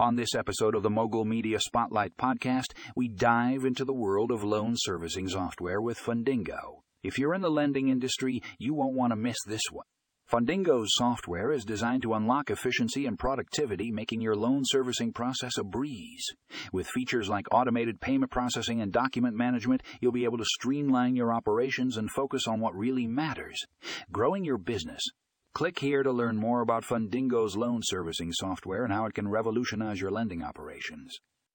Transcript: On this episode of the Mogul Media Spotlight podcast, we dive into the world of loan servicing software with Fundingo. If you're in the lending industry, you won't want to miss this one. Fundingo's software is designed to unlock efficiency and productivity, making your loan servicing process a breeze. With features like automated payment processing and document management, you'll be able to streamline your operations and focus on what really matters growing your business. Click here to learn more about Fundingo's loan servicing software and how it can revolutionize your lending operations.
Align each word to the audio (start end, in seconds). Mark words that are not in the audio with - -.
On 0.00 0.16
this 0.16 0.34
episode 0.34 0.74
of 0.74 0.82
the 0.82 0.88
Mogul 0.88 1.26
Media 1.26 1.60
Spotlight 1.60 2.16
podcast, 2.16 2.72
we 2.96 3.06
dive 3.06 3.66
into 3.66 3.84
the 3.84 3.92
world 3.92 4.30
of 4.30 4.42
loan 4.42 4.72
servicing 4.74 5.28
software 5.28 5.78
with 5.82 5.98
Fundingo. 5.98 6.80
If 7.02 7.18
you're 7.18 7.34
in 7.34 7.42
the 7.42 7.50
lending 7.50 7.90
industry, 7.90 8.40
you 8.58 8.72
won't 8.72 8.94
want 8.96 9.12
to 9.12 9.16
miss 9.16 9.36
this 9.46 9.60
one. 9.70 9.84
Fundingo's 10.32 10.94
software 10.94 11.52
is 11.52 11.66
designed 11.66 12.00
to 12.04 12.14
unlock 12.14 12.48
efficiency 12.48 13.04
and 13.04 13.18
productivity, 13.18 13.92
making 13.92 14.22
your 14.22 14.34
loan 14.34 14.62
servicing 14.64 15.12
process 15.12 15.58
a 15.58 15.64
breeze. 15.64 16.24
With 16.72 16.86
features 16.86 17.28
like 17.28 17.52
automated 17.52 18.00
payment 18.00 18.30
processing 18.30 18.80
and 18.80 18.90
document 18.90 19.36
management, 19.36 19.82
you'll 20.00 20.12
be 20.12 20.24
able 20.24 20.38
to 20.38 20.46
streamline 20.46 21.14
your 21.14 21.30
operations 21.30 21.98
and 21.98 22.10
focus 22.10 22.46
on 22.48 22.58
what 22.58 22.74
really 22.74 23.06
matters 23.06 23.66
growing 24.10 24.46
your 24.46 24.56
business. 24.56 25.02
Click 25.52 25.80
here 25.80 26.04
to 26.04 26.12
learn 26.12 26.36
more 26.36 26.60
about 26.60 26.84
Fundingo's 26.84 27.56
loan 27.56 27.80
servicing 27.82 28.32
software 28.32 28.84
and 28.84 28.92
how 28.92 29.06
it 29.06 29.14
can 29.14 29.28
revolutionize 29.28 30.00
your 30.00 30.10
lending 30.10 30.44
operations. 30.44 31.18